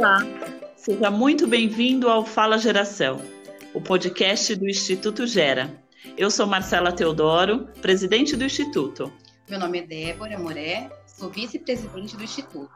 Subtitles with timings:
[0.00, 0.20] Olá,
[0.76, 3.20] seja muito bem-vindo ao Fala Geração,
[3.74, 5.78] o podcast do Instituto Gera.
[6.16, 9.12] Eu sou Marcela Teodoro, presidente do Instituto.
[9.46, 12.72] Meu nome é Débora Moré, sou vice-presidente do Instituto.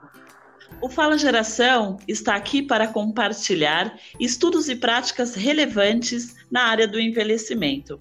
[0.82, 7.96] O Fala Geração está aqui para compartilhar estudos e práticas relevantes na área do envelhecimento.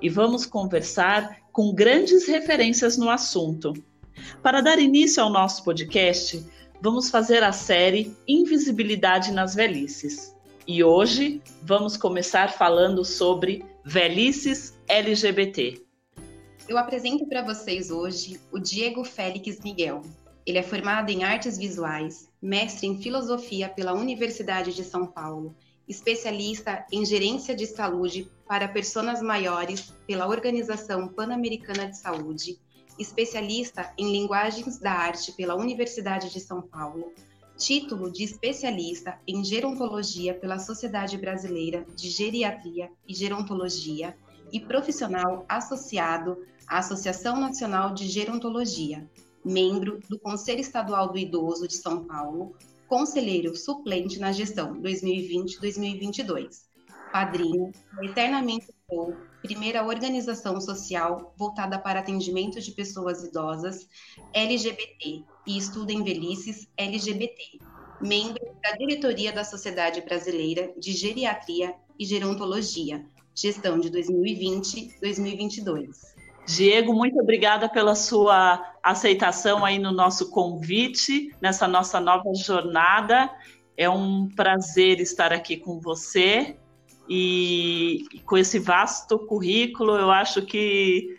[0.00, 3.72] E vamos conversar com grandes referências no assunto.
[4.44, 6.40] Para dar início ao nosso podcast,
[6.80, 10.34] vamos fazer a série Invisibilidade nas Velhices.
[10.66, 15.80] E hoje vamos começar falando sobre velhices LGBT.
[16.66, 20.00] Eu apresento para vocês hoje o Diego Félix Miguel.
[20.46, 25.54] Ele é formado em artes visuais, mestre em filosofia pela Universidade de São Paulo,
[25.86, 32.58] especialista em gerência de saúde para personas maiores pela Organização Pan-Americana de Saúde
[33.00, 37.12] especialista em linguagens da arte pela Universidade de São Paulo,
[37.56, 44.16] título de especialista em gerontologia pela Sociedade Brasileira de Geriatria e Gerontologia
[44.52, 49.08] e profissional associado à Associação Nacional de Gerontologia,
[49.44, 52.54] membro do Conselho Estadual do Idoso de São Paulo,
[52.86, 56.64] conselheiro suplente na gestão 2020-2022,
[57.12, 63.88] padrinho Eternamente Sou primeira organização social voltada para atendimento de pessoas idosas
[64.32, 67.58] LGBT e estuda em velhices LGBT,
[68.00, 73.02] membro da diretoria da Sociedade Brasileira de Geriatria e Gerontologia,
[73.34, 76.10] gestão de 2020-2022.
[76.46, 83.30] Diego, muito obrigada pela sua aceitação aí no nosso convite, nessa nossa nova jornada.
[83.76, 86.56] É um prazer estar aqui com você
[87.10, 91.16] e com esse vasto currículo, eu acho que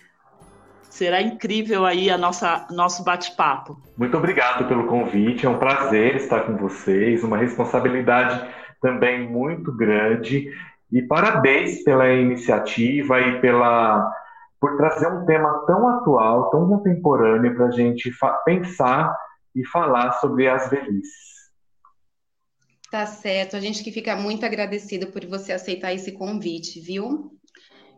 [0.89, 3.78] será incrível aí a nossa nosso bate-papo.
[3.98, 8.42] Muito obrigado pelo convite, é um prazer estar com vocês, uma responsabilidade
[8.82, 10.49] também muito grande
[10.89, 14.10] e parabéns pela iniciativa e pela
[14.61, 18.11] por trazer um tema tão atual, tão contemporâneo para a gente
[18.45, 19.14] pensar
[19.54, 21.40] e falar sobre as velhices.
[22.91, 27.31] Tá certo, a gente que fica muito agradecido por você aceitar esse convite, viu?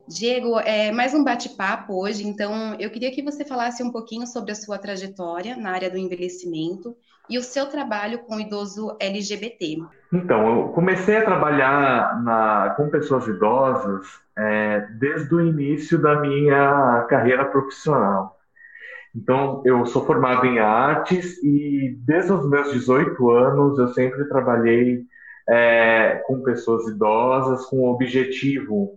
[0.07, 4.51] Diego, é mais um bate-papo hoje, então eu queria que você falasse um pouquinho sobre
[4.51, 6.95] a sua trajetória na área do envelhecimento
[7.27, 9.77] e o seu trabalho com o idoso LGBT.
[10.13, 14.05] Então, eu comecei a trabalhar na, com pessoas idosas
[14.37, 18.37] é, desde o início da minha carreira profissional.
[19.16, 25.03] Então, eu sou formado em artes e desde os meus 18 anos eu sempre trabalhei
[25.47, 28.96] é, com pessoas idosas com o objetivo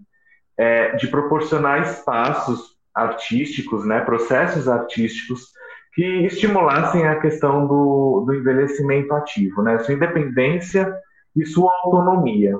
[0.56, 5.52] é, de proporcionar espaços artísticos, né, processos artísticos
[5.94, 10.94] que estimulassem a questão do, do envelhecimento ativo, né, sua independência
[11.34, 12.56] e sua autonomia.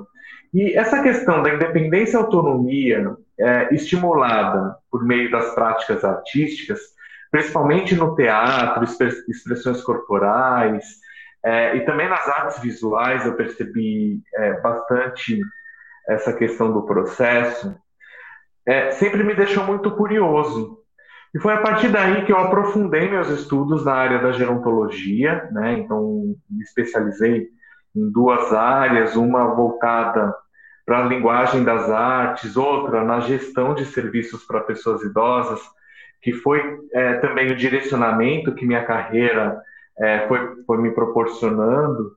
[0.53, 6.96] E essa questão da independência e autonomia é, estimulada por meio das práticas artísticas
[7.31, 8.85] principalmente no teatro,
[9.29, 10.85] expressões corporais,
[11.45, 15.41] é, e também nas artes visuais eu percebi é, bastante
[16.09, 17.75] essa questão do processo,
[18.67, 20.79] é, sempre me deixou muito curioso.
[21.35, 25.79] E foi a partir daí que eu aprofundei meus estudos na área da gerontologia, né?
[25.79, 27.49] então me especializei
[27.95, 30.35] em duas áreas, uma voltada
[30.85, 35.61] para a linguagem das artes, outra na gestão de serviços para pessoas idosas,
[36.27, 36.61] que foi
[36.93, 39.63] é, também o direcionamento que minha carreira
[39.97, 42.17] é, foi, foi me proporcionando.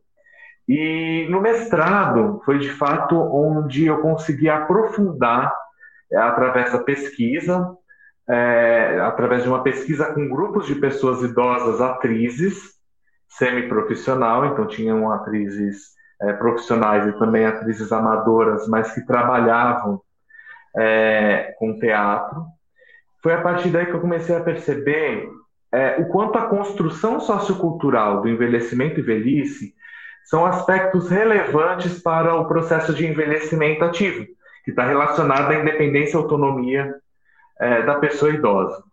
[0.68, 5.54] E no mestrado foi de fato onde eu consegui aprofundar
[6.12, 7.72] é, através da pesquisa,
[8.28, 12.80] é, através de uma pesquisa com grupos de pessoas idosas, atrizes,
[13.28, 20.02] semi-profissional, então tinham atrizes é, profissionais e também atrizes amadoras, mas que trabalhavam
[20.76, 22.59] é, com teatro
[23.22, 25.30] foi a partir daí que eu comecei a perceber
[25.72, 29.76] é, o quanto a construção sociocultural do envelhecimento e velhice
[30.26, 34.26] são aspectos relevantes para o processo de envelhecimento ativo,
[34.64, 36.96] que está relacionado à independência e autonomia
[37.60, 38.84] é, da pessoa idosa.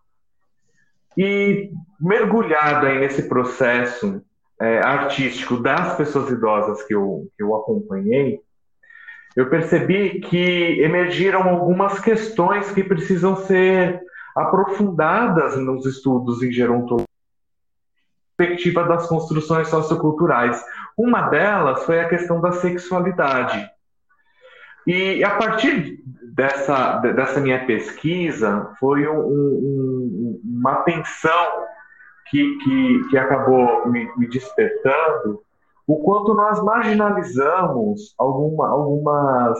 [1.16, 1.70] E
[2.00, 4.22] mergulhado aí nesse processo
[4.60, 8.40] é, artístico das pessoas idosas que eu, que eu acompanhei,
[9.34, 14.00] eu percebi que emergiram algumas questões que precisam ser
[14.36, 17.06] aprofundadas nos estudos em gerontologia
[18.36, 20.62] perspectiva das construções socioculturais.
[20.96, 23.68] Uma delas foi a questão da sexualidade.
[24.86, 26.00] E a partir
[26.34, 31.64] dessa, dessa minha pesquisa, foi um, um, uma atenção
[32.30, 35.42] que, que, que acabou me, me, despertando
[35.86, 39.58] o quanto nós marginalizamos alguma, algumas,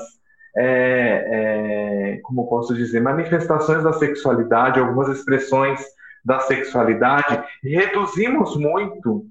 [0.56, 5.84] é, é, como posso dizer, manifestações da sexualidade, algumas expressões
[6.24, 9.26] da sexualidade, reduzimos muito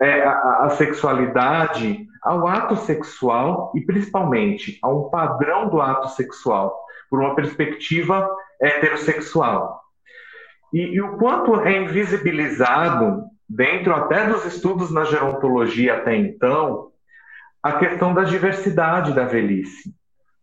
[0.00, 6.78] é, a, a, sexualidade ao ato sexual e principalmente a um padrão do ato sexual,
[7.10, 8.28] por uma perspectiva
[8.60, 9.80] heterossexual.
[10.72, 16.90] E, e o quanto é invisibilizado, dentro até dos estudos na gerontologia até então,
[17.62, 19.97] a questão da diversidade da velhice,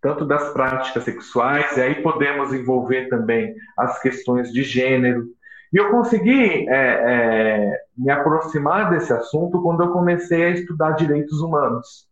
[0.05, 5.25] tanto das práticas sexuais, e aí podemos envolver também as questões de gênero,
[5.73, 11.41] e eu consegui é, é, me aproximar desse assunto quando eu comecei a estudar direitos
[11.41, 12.07] humanos.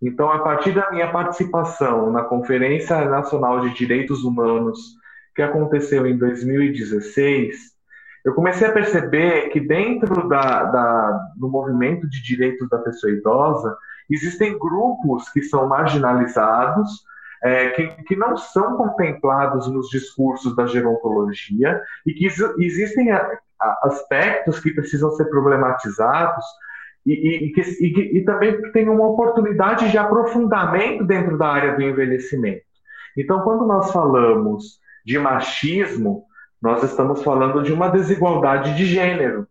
[0.00, 4.78] Então, a partir da minha participação na Conferência Nacional de Direitos Humanos,
[5.34, 7.56] que aconteceu em 2016,
[8.24, 13.76] eu comecei a perceber que dentro da, da, do movimento de direitos da pessoa idosa,
[14.08, 17.02] existem grupos que são marginalizados,
[17.44, 22.26] é, que, que, não são contemplados nos discursos da gerontologia e que
[22.58, 26.42] existem a, a, aspectos que precisam ser problematizados
[27.04, 31.82] e, e, e, que, e, também tem uma oportunidade de aprofundamento dentro da área do
[31.82, 32.64] envelhecimento.
[33.14, 36.24] Então, quando nós falamos de machismo,
[36.62, 39.46] nós estamos falando de uma desigualdade de gênero.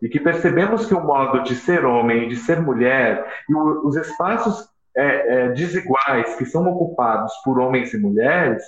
[0.00, 3.96] E que percebemos que o modo de ser homem e de ser mulher, e os
[3.96, 4.66] espaços
[4.98, 8.64] é, é, desiguais que são ocupados por homens e mulheres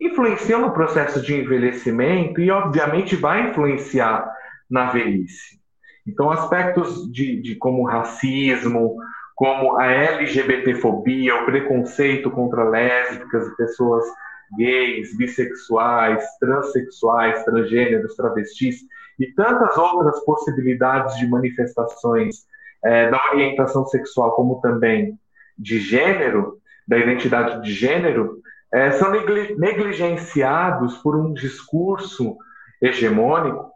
[0.00, 4.30] influenciam no processo de envelhecimento e, obviamente, vai influenciar
[4.70, 5.60] na velhice.
[6.06, 8.96] Então, aspectos de, de como racismo,
[9.34, 14.04] como a LGBTfobia, o preconceito contra lésbicas e pessoas
[14.56, 18.76] gays, bissexuais, transexuais, transgêneros, travestis
[19.18, 22.46] e tantas outras possibilidades de manifestações
[22.82, 25.18] é, da orientação sexual, como também
[25.58, 28.40] de gênero, da identidade de gênero,
[28.72, 32.36] é, são negligenciados por um discurso
[32.80, 33.70] hegemônico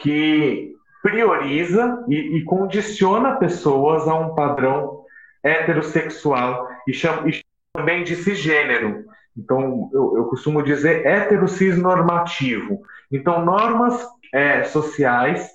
[0.00, 0.72] que
[1.02, 5.04] prioriza e, e condiciona pessoas a um padrão
[5.42, 7.44] heterossexual e chama, e chama
[7.74, 9.04] também de cisgênero.
[9.36, 12.80] Então, eu, eu costumo dizer heterocis normativo.
[13.10, 15.50] Então, normas é, sociais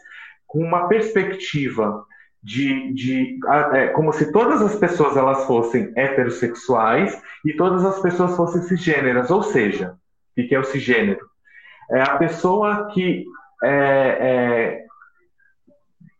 [0.46, 2.06] com uma perspectiva
[2.48, 3.40] de, de
[3.74, 9.30] é, como se todas as pessoas elas fossem heterossexuais e todas as pessoas fossem cisgêneras,
[9.30, 9.96] ou seja,
[10.38, 11.20] o que é o cisgênero?
[11.92, 13.26] É a pessoa que
[13.62, 14.86] é, é,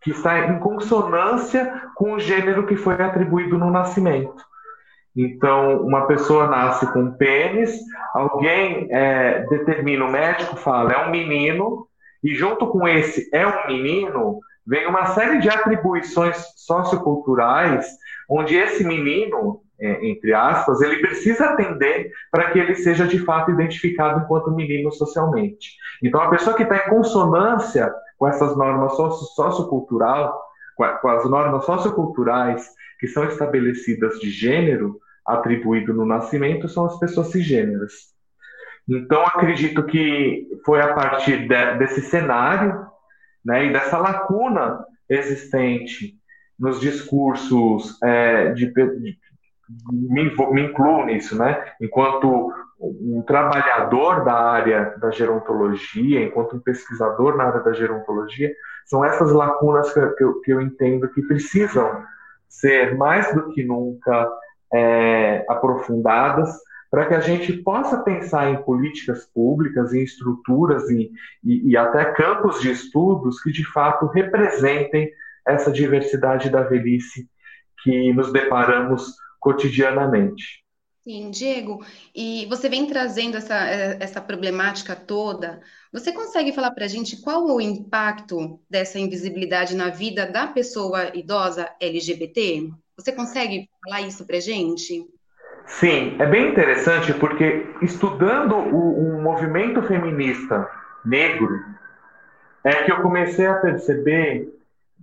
[0.02, 4.44] que está em consonância com o gênero que foi atribuído no nascimento.
[5.16, 7.80] Então, uma pessoa nasce com um pênis,
[8.14, 11.88] alguém é, determina, o médico fala, é um menino,
[12.22, 17.88] e junto com esse é um menino, vem uma série de atribuições socioculturais
[18.30, 23.52] onde esse menino, é, entre aspas, ele precisa atender para que ele seja de fato
[23.52, 25.78] identificado enquanto menino socialmente.
[26.04, 28.94] Então, a pessoa que está em consonância com essas normas
[29.36, 30.44] sociocultural,
[30.76, 37.28] com as normas socioculturais que são estabelecidas de gênero atribuído no nascimento, são as pessoas
[37.28, 38.16] cisgêneras.
[38.88, 42.87] Então, acredito que foi a partir de, desse cenário
[43.48, 46.18] né, e dessa lacuna existente
[46.60, 49.18] nos discursos é, de, de
[49.90, 51.64] me, me, incluo nisso, né?
[51.80, 58.52] Enquanto um trabalhador da área da gerontologia, enquanto um pesquisador na área da gerontologia,
[58.86, 62.04] são essas lacunas que, eu, que eu, entendo que precisam
[62.50, 64.30] ser mais do que nunca
[64.74, 66.50] é, aprofundadas
[66.90, 71.12] para que a gente possa pensar em políticas públicas, em estruturas e,
[71.44, 75.12] e, e até campos de estudos que de fato representem
[75.48, 77.30] essa diversidade da velhice
[77.84, 80.66] que nos deparamos cotidianamente.
[81.08, 85.62] Sim, Diego, e você vem trazendo essa, essa problemática toda.
[85.94, 91.16] Você consegue falar para a gente qual o impacto dessa invisibilidade na vida da pessoa
[91.16, 92.70] idosa LGBT?
[92.98, 95.08] Você consegue falar isso para a gente?
[95.68, 100.70] Sim, é bem interessante porque estudando o, o movimento feminista
[101.06, 101.60] negro,
[102.64, 104.50] é que eu comecei a perceber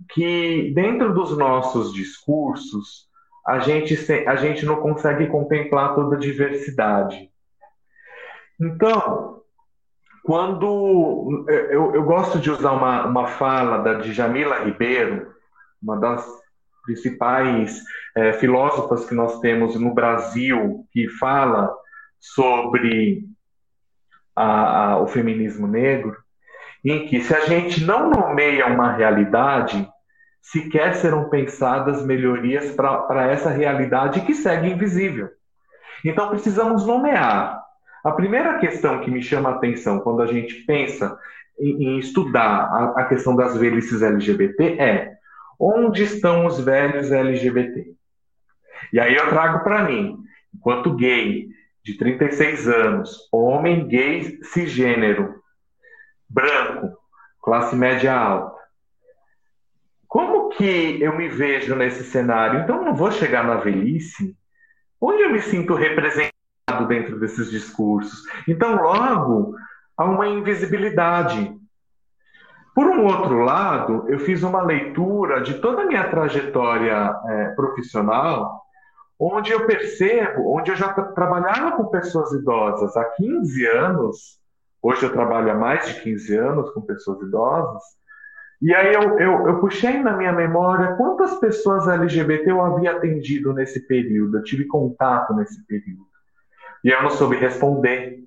[0.09, 3.07] que dentro dos nossos discursos
[3.45, 3.95] a gente,
[4.27, 7.29] a gente não consegue contemplar toda a diversidade.
[8.59, 9.41] Então,
[10.23, 15.31] quando eu, eu gosto de usar uma, uma fala da Djamila Ribeiro,
[15.81, 16.25] uma das
[16.83, 17.79] principais
[18.15, 21.73] é, filósofas que nós temos no Brasil que fala
[22.19, 23.25] sobre
[24.35, 26.15] a, a, o feminismo negro,
[26.83, 29.87] em que se a gente não nomeia uma realidade,
[30.41, 35.29] sequer serão pensadas melhorias para essa realidade que segue invisível.
[36.03, 37.63] Então precisamos nomear.
[38.03, 41.17] A primeira questão que me chama a atenção quando a gente pensa
[41.59, 45.15] em, em estudar a, a questão das velhices LGBT é
[45.59, 47.94] onde estão os velhos LGBT?
[48.91, 50.17] E aí eu trago para mim,
[50.53, 51.47] enquanto gay,
[51.83, 55.35] de 36 anos, homem gay cisgênero,
[56.27, 56.97] branco,
[57.41, 58.55] classe média alta.
[60.07, 62.61] Como que eu me vejo nesse cenário?
[62.61, 64.35] Então não vou chegar na velhice
[64.99, 68.23] onde eu me sinto representado dentro desses discursos.
[68.47, 69.55] Então logo
[69.95, 71.53] há uma invisibilidade.
[72.73, 78.64] Por um outro lado, eu fiz uma leitura de toda a minha trajetória é, profissional
[79.19, 84.39] onde eu percebo, onde eu já trabalhava com pessoas idosas há 15 anos,
[84.81, 87.83] hoje eu trabalho há mais de 15 anos com pessoas idosas,
[88.61, 93.53] e aí eu, eu, eu puxei na minha memória quantas pessoas LGBT eu havia atendido
[93.53, 96.05] nesse período, eu tive contato nesse período.
[96.83, 98.23] E eu não soube responder.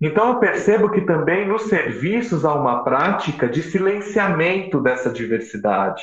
[0.00, 6.02] Então eu percebo que também nos serviços há uma prática de silenciamento dessa diversidade.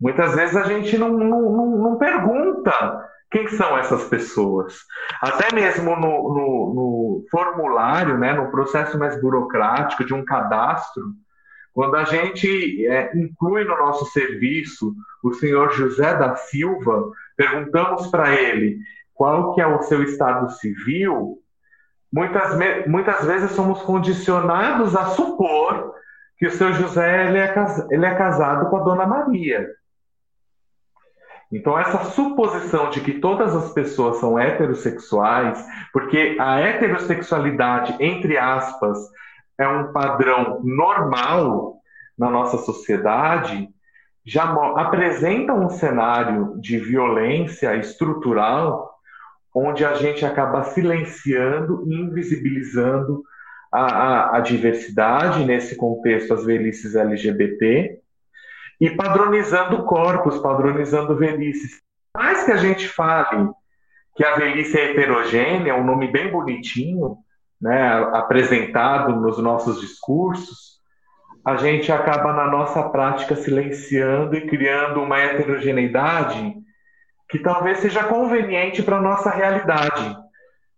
[0.00, 4.78] Muitas vezes a gente não, não, não pergunta quem são essas pessoas.
[5.20, 11.12] Até mesmo no, no, no, formulário, né, no processo mais burocrático de um cadastro,
[11.72, 18.32] quando a gente é, inclui no nosso serviço o senhor José da Silva, perguntamos para
[18.32, 18.78] ele
[19.12, 21.38] qual que é o seu estado civil,
[22.12, 25.94] muitas, muitas vezes somos condicionados a supor
[26.38, 27.52] que o seu José ele é,
[27.90, 29.68] ele é casado com a dona Maria.
[31.54, 38.98] Então, essa suposição de que todas as pessoas são heterossexuais, porque a heterossexualidade, entre aspas,
[39.56, 41.76] é um padrão normal
[42.18, 43.68] na nossa sociedade,
[44.26, 48.90] já apresenta um cenário de violência estrutural
[49.54, 53.22] onde a gente acaba silenciando e invisibilizando
[53.70, 58.00] a, a, a diversidade, nesse contexto, as velhices LGBT,
[58.84, 61.80] e padronizando corpos, padronizando velhices.
[62.14, 63.48] Mais que a gente fale
[64.14, 67.16] que a velhice é heterogênea, é um nome bem bonitinho,
[67.58, 70.74] né, apresentado nos nossos discursos,
[71.42, 76.54] a gente acaba na nossa prática silenciando e criando uma heterogeneidade
[77.30, 80.14] que talvez seja conveniente para a nossa realidade,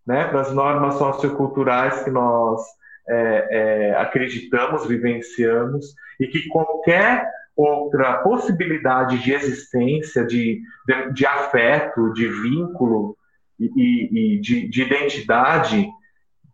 [0.06, 2.62] né, para as normas socioculturais que nós
[3.08, 5.86] é, é, acreditamos, vivenciamos,
[6.20, 13.16] e que qualquer outra possibilidade de existência, de, de, de afeto, de vínculo
[13.58, 15.88] e, e, de, de, identidade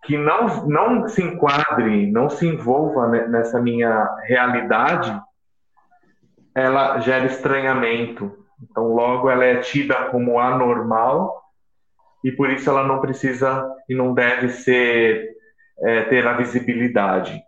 [0.05, 5.21] que não, não se enquadre, não se envolva nessa minha realidade,
[6.55, 8.33] ela gera estranhamento.
[8.63, 11.43] Então, logo, ela é tida como anormal
[12.25, 15.33] e por isso ela não precisa e não deve ser
[15.81, 17.43] é, ter a visibilidade.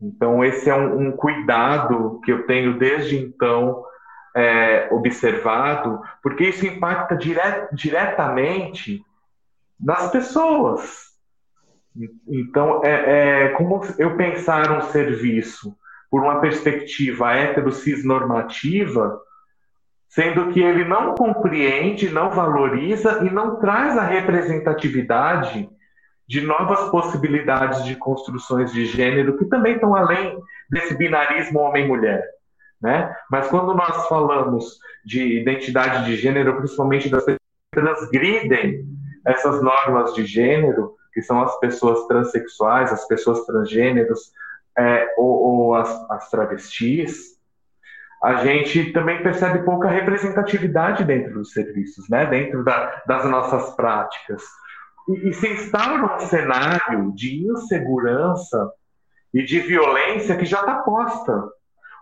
[0.00, 3.84] Então, esse é um, um cuidado que eu tenho desde então
[4.34, 7.40] é, observado, porque isso impacta dire
[7.72, 9.02] diretamente
[9.80, 11.06] nas pessoas.
[12.28, 15.74] Então, é, é, como eu pensar um serviço
[16.10, 19.18] por uma perspectiva heterocis normativa,
[20.08, 25.68] sendo que ele não compreende, não valoriza e não traz a representatividade
[26.28, 32.24] de novas possibilidades de construções de gênero que também estão além desse binarismo homem-mulher.
[32.80, 33.14] Né?
[33.30, 37.40] Mas quando nós falamos de identidade de gênero, principalmente das pessoas
[37.72, 38.84] que transgridem
[39.24, 44.32] essas normas de gênero, que são as pessoas transexuais, as pessoas transgêneros
[44.76, 47.36] é, ou, ou as, as travestis,
[48.22, 52.26] a gente também percebe pouca representatividade dentro dos serviços, né?
[52.26, 54.42] dentro da, das nossas práticas
[55.08, 58.70] e, e se instala um cenário de insegurança
[59.32, 61.44] e de violência que já está posta,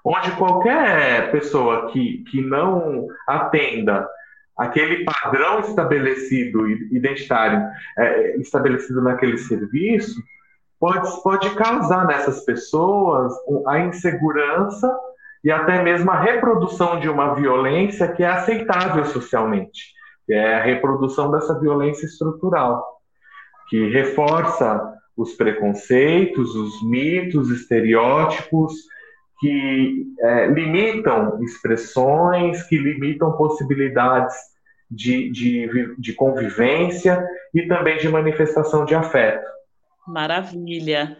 [0.04, 4.08] onde qualquer pessoa que, que não atenda
[4.56, 7.66] aquele padrão estabelecido, identitário,
[7.98, 10.22] é, estabelecido naquele serviço,
[10.78, 13.32] pode, pode causar nessas pessoas
[13.66, 14.96] a insegurança
[15.42, 19.92] e até mesmo a reprodução de uma violência que é aceitável socialmente,
[20.24, 22.93] que é a reprodução dessa violência estrutural
[23.68, 28.72] que reforça os preconceitos, os mitos, estereótipos,
[29.40, 34.34] que é, limitam expressões, que limitam possibilidades
[34.90, 39.44] de, de, de convivência e também de manifestação de afeto.
[40.06, 41.16] Maravilha.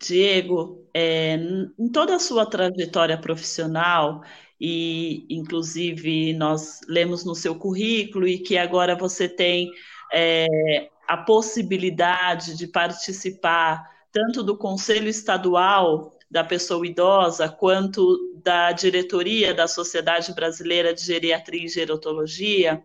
[0.00, 1.34] Diego, é,
[1.78, 4.22] em toda a sua trajetória profissional,
[4.60, 9.70] e inclusive nós lemos no seu currículo e que agora você tem
[10.12, 19.54] é, a possibilidade de participar tanto do Conselho Estadual da Pessoa Idosa quanto da diretoria
[19.54, 22.82] da Sociedade Brasileira de Geriatria e Gerontologia,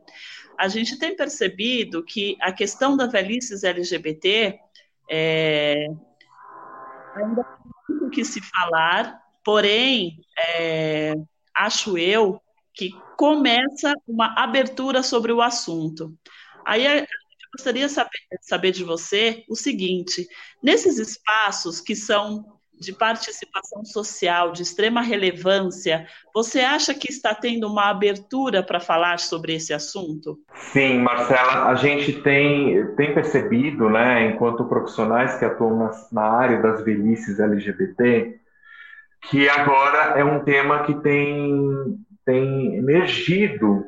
[0.58, 4.60] a gente tem percebido que a questão da velhice LGBT
[5.10, 5.88] é,
[7.16, 11.14] ainda tem muito que se falar, porém, é,
[11.56, 12.42] acho eu
[12.74, 16.14] que começa uma abertura sobre o assunto.
[16.66, 17.06] Aí
[17.58, 20.28] gostaria de saber, saber de você o seguinte:
[20.64, 22.46] nesses espaços que são
[22.80, 29.18] de participação social de extrema relevância, você acha que está tendo uma abertura para falar
[29.18, 30.38] sobre esse assunto?
[30.72, 36.62] Sim, Marcela, a gente tem, tem percebido, né, enquanto profissionais que atuam na, na área
[36.62, 38.40] das velhices LGBT,
[39.24, 43.86] que agora é um tema que tem, tem emergido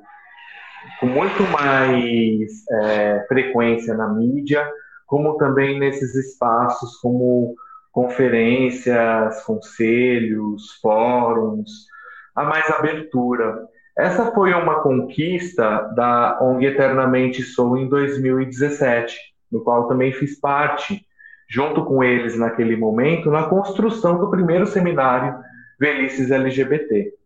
[1.00, 4.70] com muito mais é, frequência na mídia,
[5.08, 7.56] como também nesses espaços como
[7.92, 11.88] conferências, conselhos, fóruns,
[12.36, 13.68] há mais abertura.
[13.98, 19.18] Essa foi uma conquista da ONG Eternamente Sou em 2017,
[19.52, 21.06] no qual também fiz parte,
[21.50, 25.36] junto com eles naquele momento, na construção do primeiro seminário
[25.80, 27.19] Velhices LGBT.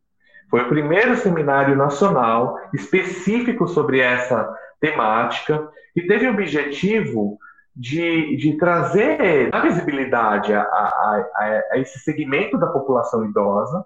[0.53, 7.39] Foi o primeiro seminário nacional específico sobre essa temática e teve o objetivo
[7.75, 13.83] de, de trazer a visibilidade a, a, a, a, esse segmento da população idosa,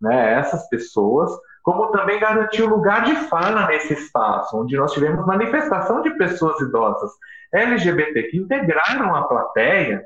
[0.00, 1.30] né, essas pessoas,
[1.62, 6.60] como também garantir o lugar de fala nesse espaço, onde nós tivemos manifestação de pessoas
[6.60, 7.12] idosas
[7.52, 10.04] LGBT que integraram a plateia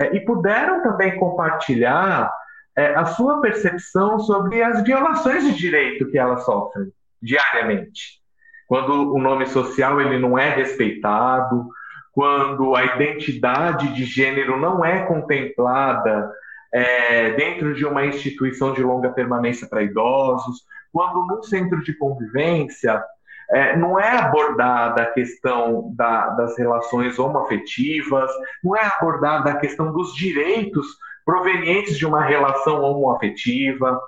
[0.00, 2.32] é, e puderam também compartilhar
[2.78, 8.20] é, a sua percepção sobre as violações de direito que elas sofrem diariamente.
[8.68, 11.66] Quando o nome social ele não é respeitado,
[12.12, 16.30] quando a identidade de gênero não é contemplada
[16.72, 20.62] é, dentro de uma instituição de longa permanência para idosos,
[20.92, 23.02] quando no centro de convivência
[23.50, 28.30] é, não é abordada a questão da, das relações homoafetivas,
[28.62, 30.86] não é abordada a questão dos direitos
[31.28, 34.00] provenientes de uma relação homoafetiva,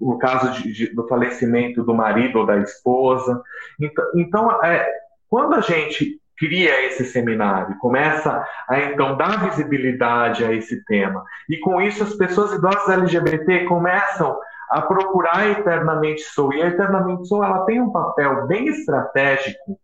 [0.00, 3.40] no caso de, de, do falecimento do marido ou da esposa.
[3.80, 4.84] Então, então é,
[5.30, 11.24] quando a gente cria esse seminário, começa a então dar visibilidade a esse tema.
[11.48, 14.36] E com isso as pessoas idosas LGBT começam
[14.68, 16.52] a procurar Eternamente Sou.
[16.52, 19.78] E a Eternamente Sou ela tem um papel bem estratégico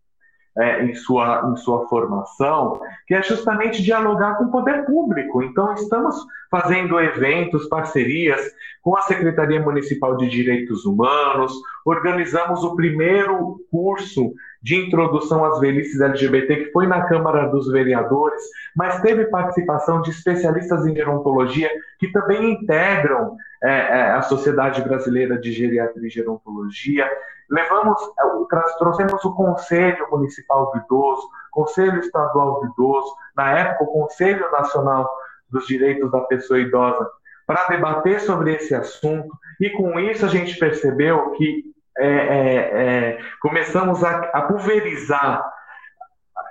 [0.58, 5.42] é, em, sua, em sua formação, que é justamente dialogar com o poder público.
[5.42, 6.16] Então, estamos
[6.50, 8.40] fazendo eventos, parcerias
[8.82, 11.52] com a Secretaria Municipal de Direitos Humanos,
[11.84, 18.42] organizamos o primeiro curso de introdução às velhices LGBT, que foi na Câmara dos Vereadores,
[18.76, 25.38] mas teve participação de especialistas em gerontologia que também integram é, é, a Sociedade Brasileira
[25.38, 27.08] de Geriatria e Gerontologia.
[27.52, 33.92] Levamos, é, trouxemos o Conselho Municipal do Idoso, Conselho Estadual do Idoso, na época o
[33.92, 35.08] Conselho Nacional
[35.50, 37.06] dos Direitos da Pessoa Idosa,
[37.46, 39.28] para debater sobre esse assunto,
[39.60, 41.62] e com isso a gente percebeu que
[41.98, 45.44] é, é, é, começamos a, a pulverizar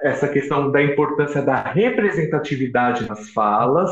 [0.04, 3.90] essa questão da importância da representatividade nas falas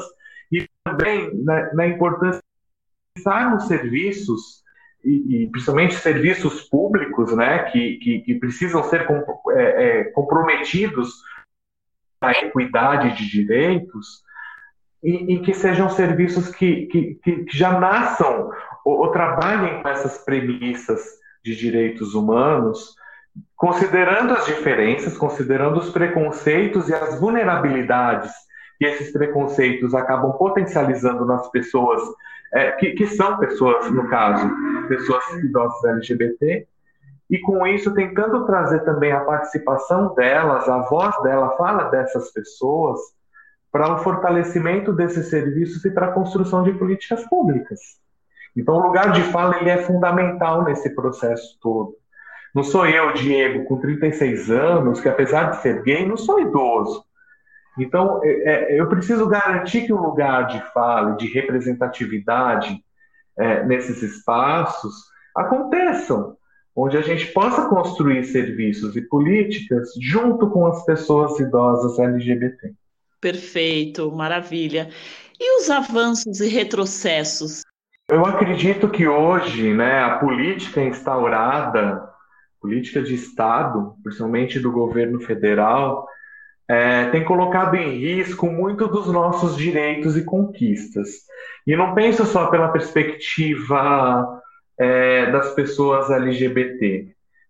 [0.52, 4.63] e também na, na importância de pensar nos serviços
[5.03, 11.23] e, e, principalmente serviços públicos, né, que, que, que precisam ser com, é, é, comprometidos
[12.21, 14.23] à equidade de direitos
[15.01, 18.51] e, e que sejam serviços que, que, que já nasçam
[18.83, 21.01] ou, ou trabalhem com essas premissas
[21.43, 22.95] de direitos humanos,
[23.55, 28.31] considerando as diferenças, considerando os preconceitos e as vulnerabilidades
[28.77, 32.01] que esses preconceitos acabam potencializando nas pessoas,
[32.53, 34.49] é, que, que, são pessoas, no caso,
[34.88, 36.67] pessoas idosas LGBT,
[37.29, 42.31] e com isso tentando trazer também a participação delas, a voz dela, a fala dessas
[42.31, 42.99] pessoas,
[43.71, 47.79] para o fortalecimento desses serviços e para a construção de políticas públicas.
[48.55, 51.93] Então, o lugar de fala ele é fundamental nesse processo todo.
[52.53, 57.05] Não sou eu, Diego, com 36 anos, que apesar de ser gay, não sou idoso.
[57.79, 62.83] Então, é, é, eu preciso garantir que o lugar de fala, de representatividade
[63.37, 64.93] é, nesses espaços
[65.35, 66.35] aconteçam,
[66.75, 72.73] onde a gente possa construir serviços e políticas junto com as pessoas idosas LGBT.
[73.19, 74.89] Perfeito, maravilha.
[75.39, 77.63] E os avanços e retrocessos?
[78.09, 82.09] Eu acredito que hoje, né, a política instaurada,
[82.59, 86.07] política de Estado, principalmente do governo federal,
[86.69, 91.10] é, tem colocado em risco muito dos nossos direitos e conquistas.
[91.65, 94.39] E não penso só pela perspectiva
[94.77, 97.08] é, das pessoas LGBT,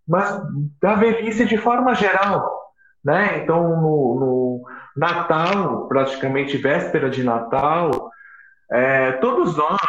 [0.08, 0.42] mas
[0.82, 2.50] da velhice de forma geral.
[3.04, 3.44] Né?
[3.44, 8.10] Então, no, no Natal, praticamente véspera de Natal,
[8.72, 9.80] é, todos nós,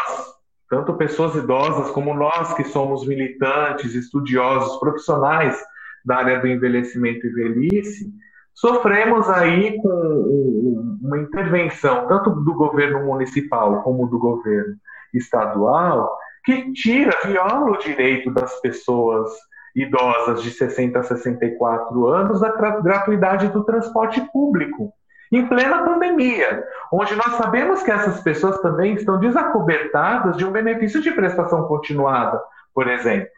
[0.69, 5.57] tanto pessoas idosas como nós que somos militantes, estudiosos, profissionais
[6.05, 8.13] da área do envelhecimento e velhice,
[8.55, 14.77] sofremos aí com uma intervenção tanto do governo municipal como do governo
[15.15, 19.31] estadual que tira, viola o direito das pessoas
[19.75, 24.93] idosas de 60 a 64 anos da gratuidade do transporte público,
[25.31, 31.01] em plena pandemia, onde nós sabemos que essas pessoas também estão desacobertadas de um benefício
[31.01, 32.43] de prestação continuada,
[32.75, 33.31] por exemplo.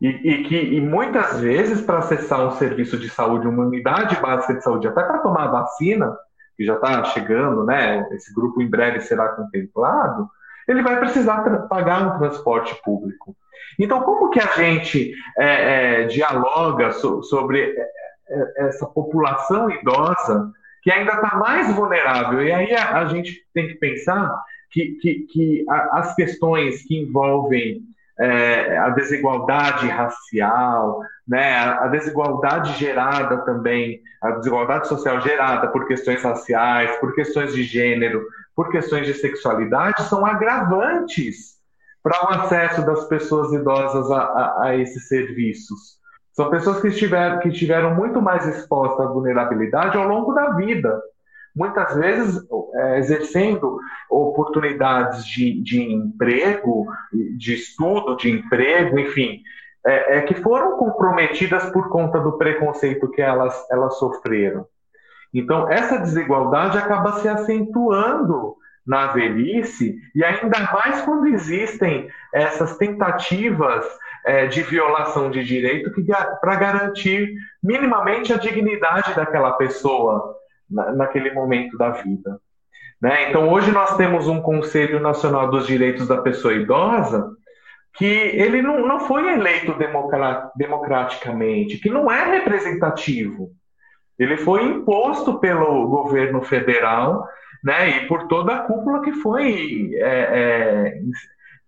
[0.00, 4.54] E, e que e muitas vezes, para acessar um serviço de saúde, uma unidade básica
[4.54, 6.16] de saúde, até para tomar vacina,
[6.56, 8.06] que já está chegando, né?
[8.12, 10.28] Esse grupo em breve será contemplado,
[10.68, 13.34] ele vai precisar pagar um transporte público.
[13.78, 17.90] Então, como que a gente é, é, dialoga so, sobre é,
[18.28, 22.42] é, essa população idosa que ainda está mais vulnerável?
[22.42, 24.30] E aí a, a, gente tem que pensar
[24.70, 27.82] que, que, que a, as questões que envolvem
[28.20, 36.22] é, a desigualdade racial, né, a desigualdade gerada também, a desigualdade social gerada por questões
[36.22, 38.26] raciais, por questões de gênero,
[38.56, 41.58] por questões de sexualidade, são agravantes
[42.02, 45.98] para o acesso das pessoas idosas a, a, a, esses serviços.
[46.32, 51.00] São pessoas que estiveram, que estiveram muito mais expostas à vulnerabilidade ao longo da vida.
[51.58, 52.40] Muitas vezes
[52.72, 56.86] é, exercendo oportunidades de, de emprego,
[57.36, 59.42] de estudo, de emprego, enfim,
[59.84, 64.66] é, é, que foram comprometidas por conta do preconceito que elas, elas sofreram.
[65.34, 68.54] Então, essa desigualdade acaba se acentuando
[68.86, 73.84] na velhice, e ainda mais quando existem essas tentativas
[74.24, 75.90] é, de violação de direito
[76.40, 80.37] para garantir minimamente a dignidade daquela pessoa
[80.70, 82.40] na, naquele momento da vida.
[83.00, 83.30] Né?
[83.30, 87.30] Então, hoje nós temos um Conselho Nacional dos Direitos da Pessoa Idosa
[87.94, 89.74] que ele não, não foi eleito
[90.56, 93.50] democraticamente, que não é representativo.
[94.16, 97.26] Ele foi imposto pelo governo federal
[97.62, 101.00] né, e por toda a cúpula que foi, é, é,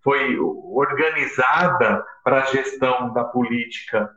[0.05, 4.09] foi organizada para a gestão da política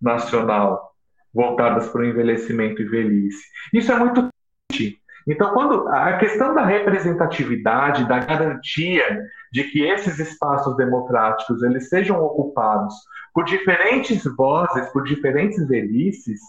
[0.00, 0.87] nacional
[1.34, 3.44] voltadas para o envelhecimento e velhice.
[3.72, 4.28] Isso é muito
[4.68, 4.98] triste.
[5.26, 9.20] Então, quando a questão da representatividade, da garantia
[9.52, 12.94] de que esses espaços democráticos eles sejam ocupados
[13.34, 16.40] por diferentes vozes, por diferentes velhices,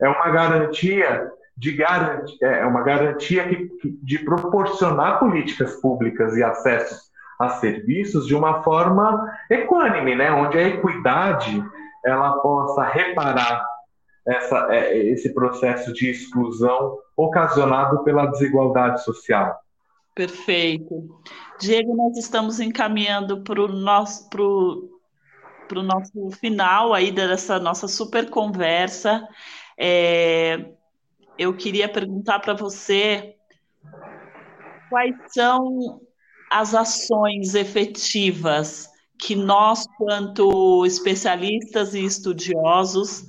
[0.00, 3.70] é uma garantia de garantia, é uma garantia que,
[4.02, 10.30] de proporcionar políticas públicas e acessos a serviços de uma forma equânime, né?
[10.32, 11.62] onde a equidade
[12.04, 13.64] ela possa reparar
[14.26, 19.58] essa, é, esse processo de exclusão ocasionado pela desigualdade social.
[20.14, 21.20] Perfeito.
[21.58, 25.00] Diego, nós estamos encaminhando para o nosso, pro,
[25.68, 29.26] pro nosso final aí dessa nossa super conversa.
[29.78, 30.72] É,
[31.38, 33.36] eu queria perguntar para você
[34.90, 36.00] quais são
[36.50, 43.24] as ações efetivas que nós, quanto especialistas e estudiosos,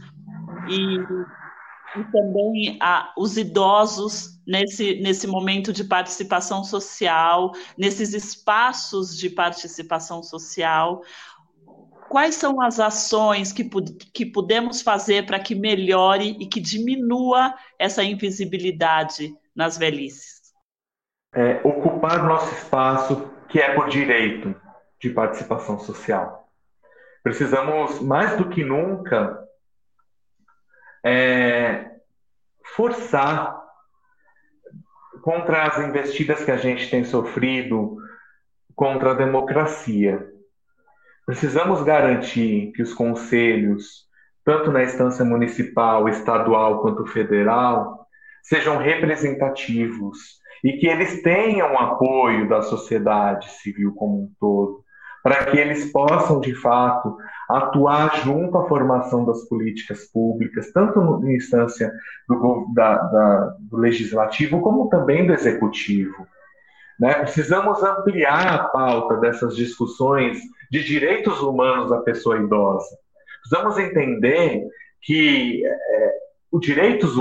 [0.69, 9.29] e, e também a, os idosos nesse, nesse momento de participação social, nesses espaços de
[9.29, 11.01] participação social,
[12.09, 13.67] quais são as ações que,
[14.13, 20.43] que podemos fazer para que melhore e que diminua essa invisibilidade nas velhices?
[21.33, 24.55] É, ocupar nosso espaço, que é por direito
[24.99, 26.47] de participação social.
[27.23, 29.43] Precisamos, mais do que nunca,
[31.03, 31.91] é,
[32.75, 33.61] forçar
[35.21, 37.97] contra as investidas que a gente tem sofrido
[38.75, 40.27] contra a democracia.
[41.25, 44.05] Precisamos garantir que os conselhos,
[44.43, 48.05] tanto na instância municipal, estadual quanto federal,
[48.41, 54.83] sejam representativos e que eles tenham apoio da sociedade civil como um todo,
[55.21, 57.17] para que eles possam, de fato,
[57.49, 61.91] atuar junto à formação das políticas públicas, tanto na instância
[62.27, 66.25] do, da, da, do legislativo como também do executivo.
[66.99, 67.13] Né?
[67.15, 70.39] Precisamos ampliar a pauta dessas discussões
[70.71, 72.97] de direitos humanos da pessoa idosa.
[73.41, 74.65] Precisamos entender
[75.01, 76.13] que é,
[76.51, 77.15] o direitos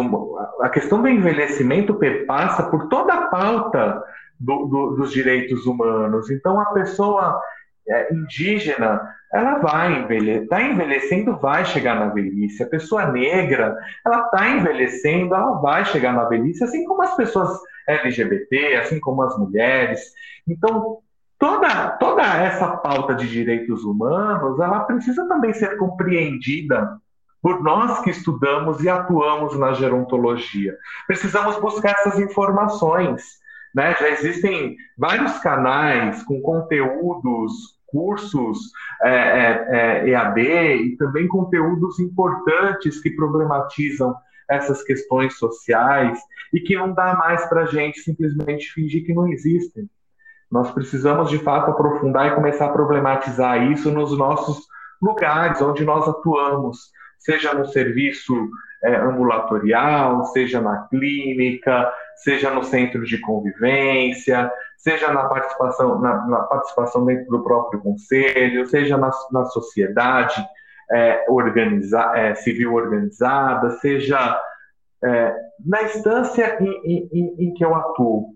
[0.61, 4.03] a questão do envelhecimento passa por toda a pauta
[4.39, 6.31] do, do, dos direitos humanos.
[6.31, 7.41] Então, a pessoa
[7.89, 9.01] é, indígena,
[9.33, 12.63] ela vai envelhecer, está envelhecendo, vai chegar na velhice.
[12.63, 17.59] A pessoa negra, ela está envelhecendo, ela vai chegar na velhice, assim como as pessoas
[17.89, 20.13] LGBT, assim como as mulheres.
[20.47, 20.99] Então,
[21.39, 27.01] toda, toda essa pauta de direitos humanos, ela precisa também ser compreendida
[27.41, 30.77] por nós que estudamos e atuamos na gerontologia.
[31.09, 33.42] Precisamos buscar essas informações.
[33.75, 33.95] Né?
[33.99, 38.59] Já existem vários canais com conteúdos, cursos
[39.03, 44.17] é, é, é, EAD e também conteúdos importantes que problematizam
[44.49, 46.19] essas questões sociais
[46.53, 49.89] e que não dá mais para a gente simplesmente fingir que não existem.
[50.51, 54.67] Nós precisamos, de fato, aprofundar e começar a problematizar isso nos nossos
[55.01, 58.35] lugares onde nós atuamos, seja no serviço
[58.85, 66.39] é, ambulatorial, seja na clínica, seja no centro de convivência, seja na participação, na, na
[66.43, 70.45] participação dentro do próprio conselho, seja na, na sociedade
[70.91, 74.41] é, organiza, é, civil organizada, seja
[75.03, 78.35] é, na instância em, em, em que eu atuo,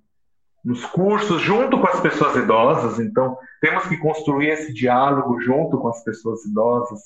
[0.65, 2.99] nos cursos, junto com as pessoas idosas.
[2.99, 7.01] Então, temos que construir esse diálogo junto com as pessoas idosas,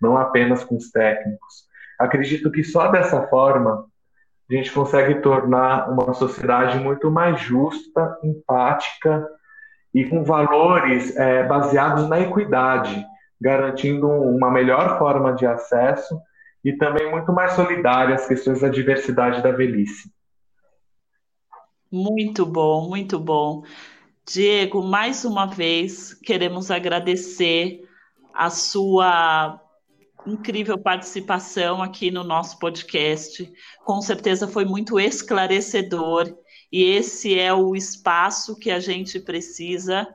[0.00, 1.68] não apenas com os técnicos.
[1.98, 3.84] Acredito que só dessa forma
[4.50, 9.24] a gente consegue tornar uma sociedade muito mais justa, empática
[9.94, 13.04] e com valores é, baseados na equidade,
[13.40, 16.20] garantindo uma melhor forma de acesso
[16.64, 20.12] e também muito mais solidária às questões da diversidade da velhice.
[21.90, 23.62] Muito bom, muito bom.
[24.26, 27.82] Diego, mais uma vez queremos agradecer
[28.34, 29.60] a sua
[30.26, 33.50] incrível participação aqui no nosso podcast.
[33.84, 36.34] Com certeza foi muito esclarecedor
[36.72, 40.06] e esse é o espaço que a gente precisa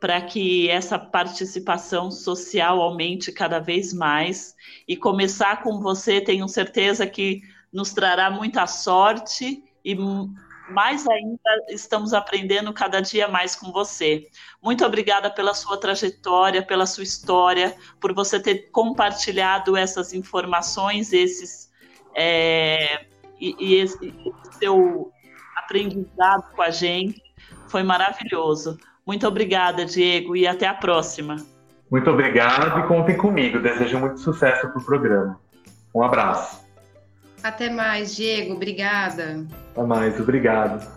[0.00, 4.54] para que essa participação social aumente cada vez mais.
[4.86, 7.40] E começar com você, tenho certeza que
[7.72, 9.96] nos trará muita sorte e
[10.68, 14.26] mais ainda estamos aprendendo cada dia mais com você.
[14.62, 21.70] Muito obrigada pela sua trajetória, pela sua história, por você ter compartilhado essas informações, esses
[22.14, 23.06] é,
[23.40, 24.14] e, e esse
[24.58, 25.12] seu
[25.56, 27.22] aprendizado com a gente.
[27.68, 28.78] Foi maravilhoso.
[29.06, 31.36] Muito obrigada, Diego, e até a próxima.
[31.90, 33.60] Muito obrigado e contem comigo.
[33.60, 35.38] Desejo muito sucesso para o programa.
[35.94, 36.65] Um abraço.
[37.48, 38.54] Até mais, Diego.
[38.54, 39.46] Obrigada.
[39.72, 40.95] Até mais, obrigado.